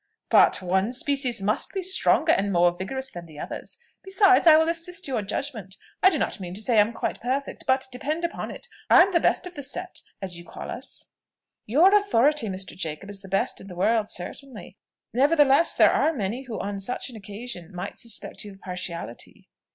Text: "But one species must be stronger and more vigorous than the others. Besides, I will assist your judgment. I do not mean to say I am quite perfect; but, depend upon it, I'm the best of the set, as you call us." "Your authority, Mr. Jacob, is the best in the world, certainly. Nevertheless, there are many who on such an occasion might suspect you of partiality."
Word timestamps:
"But 0.31 0.63
one 0.63 0.93
species 0.93 1.43
must 1.43 1.73
be 1.73 1.83
stronger 1.83 2.31
and 2.31 2.51
more 2.51 2.75
vigorous 2.75 3.11
than 3.11 3.27
the 3.27 3.37
others. 3.37 3.77
Besides, 4.01 4.47
I 4.47 4.57
will 4.57 4.67
assist 4.67 5.07
your 5.07 5.21
judgment. 5.21 5.77
I 6.01 6.09
do 6.09 6.17
not 6.17 6.39
mean 6.39 6.55
to 6.55 6.61
say 6.63 6.77
I 6.77 6.81
am 6.81 6.91
quite 6.91 7.21
perfect; 7.21 7.65
but, 7.67 7.85
depend 7.91 8.25
upon 8.25 8.49
it, 8.49 8.67
I'm 8.89 9.13
the 9.13 9.19
best 9.19 9.45
of 9.45 9.53
the 9.53 9.61
set, 9.61 10.01
as 10.19 10.35
you 10.35 10.43
call 10.43 10.71
us." 10.71 11.11
"Your 11.67 11.93
authority, 11.95 12.47
Mr. 12.47 12.75
Jacob, 12.75 13.11
is 13.11 13.21
the 13.21 13.27
best 13.29 13.61
in 13.61 13.67
the 13.67 13.75
world, 13.75 14.09
certainly. 14.09 14.75
Nevertheless, 15.13 15.75
there 15.75 15.93
are 15.93 16.11
many 16.11 16.45
who 16.45 16.59
on 16.59 16.79
such 16.79 17.11
an 17.11 17.15
occasion 17.15 17.71
might 17.71 17.99
suspect 17.99 18.43
you 18.43 18.53
of 18.53 18.59
partiality." 18.59 19.49